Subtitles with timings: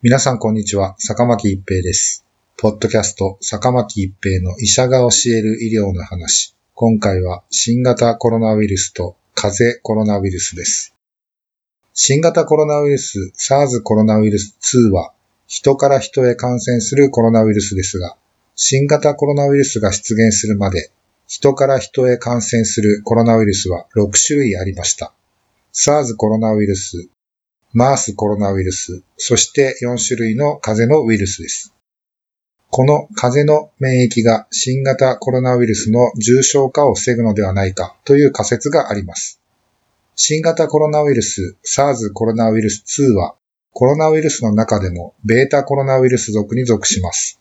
[0.00, 2.24] 皆さんこんにちは、坂巻一平です。
[2.56, 6.54] ポッドキャスト、坂巻一平の医者が教える医療の話。
[6.72, 10.94] 今回は新型コロナウイルスと風邪コロナウイルスです。
[11.94, 15.14] 新型コロナウイルス SARS コロナウイルス2は
[15.48, 18.16] 人から人へ感染するコロナウイルスですが、
[18.54, 20.92] 新型コロナウイルスが出現するまで
[21.26, 25.12] 人から人へ感染するコロナウイルスは6種類ありました。
[25.72, 27.08] SARS コロナウイルス、
[27.74, 31.74] MERS コロナウイルス、そして4種類の風邪のウイルスです。
[32.70, 39.40] この風邪の免疫が新型コロナウイルスの重症化を防ぐのではないかという仮説があります。
[40.16, 43.36] 新型コロナウイルス SARS コロナウイルス2は
[43.72, 47.38] コロナウイルスの中でもベータコロナウイルス属に属します。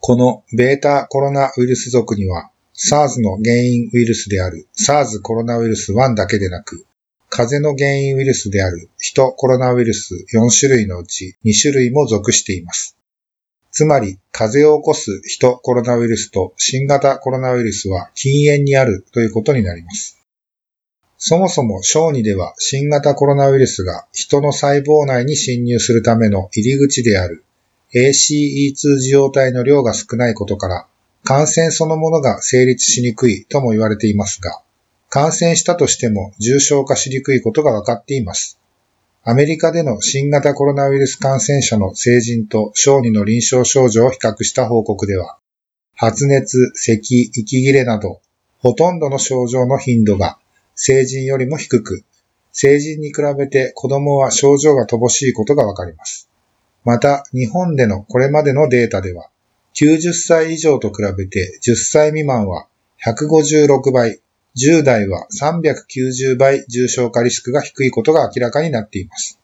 [0.00, 6.86] このベータコロナウイルス属には SARS の原因ウイルスである SARS コロナウイルス1だけでなく
[7.36, 12.96] 風邪の原因ウイルスであるヒトコロナウイルス4種類のうち2種類も属しています。
[13.72, 20.16] つまり、風邪を起こすヒトコロナウイルスと新型コロナウイルスは禁煙にあるということになります。
[21.18, 27.42] そもそも小児では新型コロナウイルスが人の細胞内に侵入するための入り口である
[27.94, 30.86] ACE2 受容体の量が少ないことから
[31.24, 34.62] 感染そのものが成立しにくいとも言われていますが、
[35.14, 38.58] 感染したとしても重症化しにくいことが分かっています。
[39.22, 45.38] アメリカでの新型コロナウイルス感染者の成人と小児の臨床症状を比較した報告では、
[45.94, 48.22] 発熱、咳、息切れなど、
[48.58, 50.36] ほとんどの症状の頻度が
[50.74, 52.02] 成人よりも低く、
[52.50, 56.28] 成人に比べて子供は症状が乏しいことがわかります。
[56.84, 59.30] また、日本でのこれまでのデータでは、
[59.76, 62.66] 90歳以上と比べて10歳未満は
[63.04, 64.18] 156倍、
[64.56, 69.40] 10代は390倍重症化リスクが低いことが明らかになっています。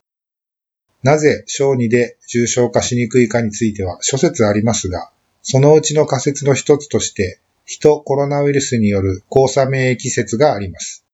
[1.03, 5.11] なぜ小児で重症化しにくいかについては諸説ありますが、
[5.43, 11.05] そのうちの仮説の一つとして、ヒトコロナウイルスによる交差免疫説があります。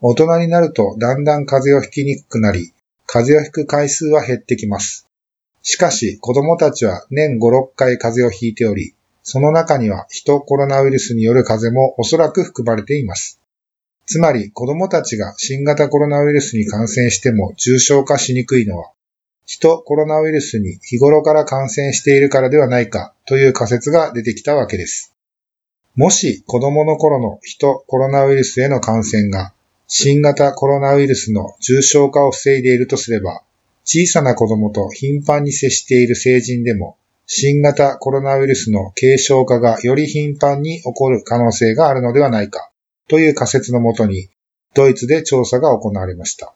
[0.00, 2.72] 大人になるとだんだん風邪をひきにくくなり、
[3.06, 5.06] 風邪をひく回数は減ってきます。
[5.62, 13.40] しかし子供たちは年5、6回風邪をひいており、その中にはヒトコロナウイルスによる風邪もおそらく含まれています。
[14.06, 18.90] つまり子供たちが新型コロナウイルスに感染しても重症化しにくいのは、
[19.46, 25.14] ヒトコロナウイルスに日頃から感染しているからではないかという仮説が出てきたわけです。
[25.94, 29.52] もし子供の頃のヒトコロナウイルスへの感染が
[29.86, 33.42] 新型コロナウイルスの重症化を防いでいるとすれば、
[33.84, 36.96] 小さな子供と頻繁に接している成人でも
[37.26, 42.70] 新型コロナウイルスの軽症化がより頻繁に起こる可能性があるのではないか
[43.08, 44.28] という仮説のもとに
[44.74, 46.54] ドイツで調査が行われました。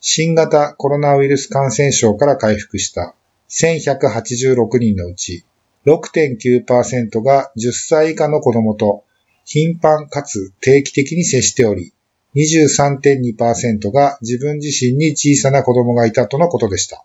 [0.00, 3.14] 新型コロナウイルス感染症から回復した
[3.48, 5.44] 1186人のうち
[5.86, 9.04] 6.9%が10歳以下の子供と
[9.44, 11.92] 頻繁かつ定期的に接しており、
[12.34, 17.04] 23.2%が自分自身に小さな子供がいたとのことでした。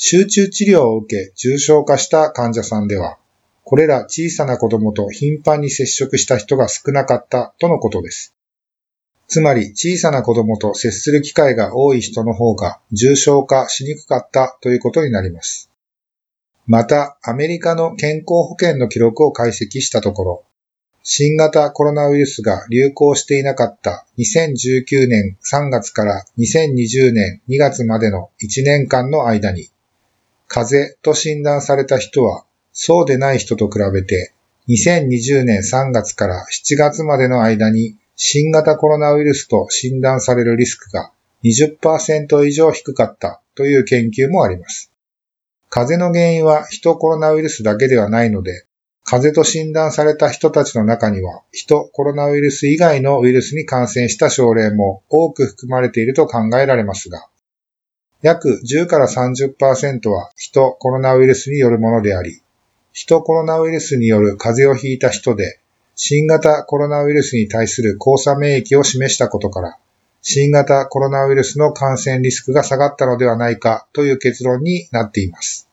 [0.00, 3.18] 集中治療を受け重症化した患者さんでは、
[3.64, 8.32] これら小さな子供と頻繁に接触した人が少なかったとのことです。
[9.26, 15.68] つまり小さな子供と接する機会が多い人の方が重症化しにくかったということになります。
[16.64, 20.44] また、アメリカの健康保険の記録を解析したところ、
[21.02, 29.70] 新型コロナウイルスが流行していなかった2019年3月から2020年2月までの1年間の間に、
[30.48, 34.32] 風邪と診断された人はそうでない人と比べて
[34.68, 41.12] 2020年3月から7月までの間に新型コロナウイルスと診断されるリスクが
[41.44, 44.92] 20%以上低かったという研究もあります。
[45.70, 48.66] 風邪の原因はヒトコロナウイルスだけではないので、
[49.04, 57.28] 風邪と診断された人たちの中には、ヒトコロナウイルス以外のウイルスに感染した症例も多く含まれていると考えられますが、
[58.20, 62.42] 約10から30%はヒトコロナウイルスによるものであり、
[62.92, 65.60] ヒトコロナウイルスによる風邪をひいた人で、
[65.94, 69.78] 新型コロナウイルスに対する交差免疫を示したことから、
[70.20, 75.68] 新型コロナウイルスの感染リスクが下がったのではないかという結論になっています。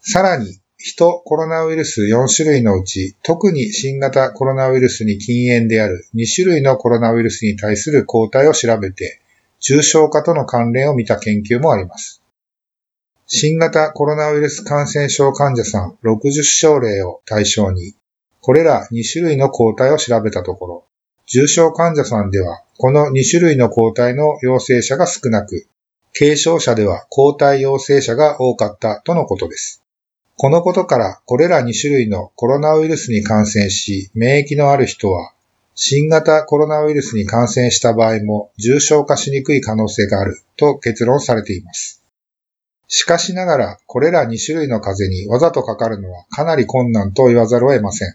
[0.00, 9.22] さらに、ヒトコロナウイルス4種類のうち、特に新型コロナウイルスに禁煙である2種類のコロナウイルスに対する抗体を調べて、
[9.66, 12.22] 重症化との関連を見た研究もあります。
[13.26, 17.94] 新型コロナウイルス感染症患者さん60症例を対象に、
[18.42, 20.84] これら2種類の抗体を調べたところ、
[21.26, 25.66] 重症患者さんでは、この2種類の抗体の陽性者が少なく、
[26.12, 29.82] 軽症者では抗体陽性者が多かったとのことです。
[30.36, 35.32] このことからこれら2種類のコロナウイルスに感染し免疫のある人は
[35.74, 42.04] 新型コロナウイルスに感染した場合も重症化しにくい可能性があると結論されています。
[42.86, 48.14] しかしながら、これら2種類の風邪にわざとかかるのはかなり困難と言わざるを得ません。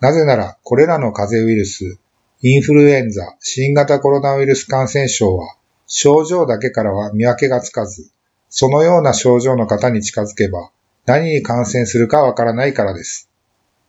[0.00, 1.98] なぜなら、これらの風邪ウイルス、
[2.42, 5.56] インフルエンザ、新型コロナウイルス感染症は、
[5.86, 8.10] 症状だけからは見分けがつかず、
[8.50, 10.70] そのような症状の方に近づけば、
[11.06, 13.30] 何に感染するかわからないからです。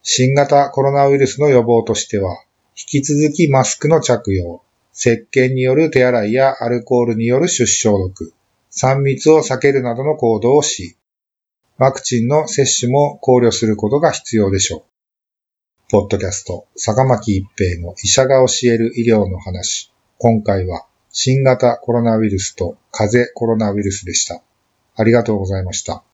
[0.04, 2.38] 新型コロナウイルスの予防としては、
[2.76, 8.34] 引き続きマスクの着用、石鹸による手洗いやアルコールによる出消毒、
[8.72, 10.98] 3密を避けるなどの行動をし、
[11.78, 14.84] ワクチンの接種も考慮することが必要でしょう。
[15.90, 19.92] ポッドキャスト、坂巻一平の医者が教える医療の話。
[20.18, 24.42] 今回は新型コロナウイルスと風邪コロナウイルスでした。
[24.96, 26.04] ありがとうございました。